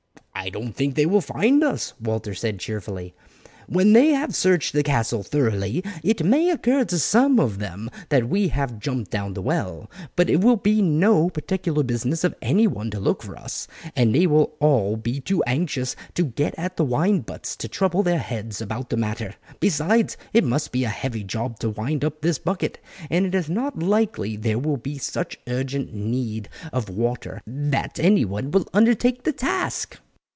[0.33, 3.13] "I don't think they will find us," Walter said cheerfully.
[3.67, 8.27] "When they have searched the castle thoroughly it may occur to some of them that
[8.27, 12.89] we have jumped down the well, but it will be no particular business of anyone
[12.89, 16.83] to look for us, and they will all be too anxious to get at the
[16.85, 21.23] wine butts to trouble their heads about the matter; besides, it must be a heavy
[21.23, 22.79] job to wind up this bucket,
[23.11, 28.49] and it is not likely there will be such urgent need of water that anyone
[28.49, 29.99] will undertake the task."